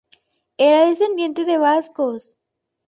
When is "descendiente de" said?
0.87-1.59